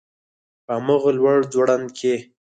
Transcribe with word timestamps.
په 0.65 0.73
هغه 0.85 1.11
لوړ 1.17 1.37
ځوړند 1.53 1.87
کي 1.97 2.15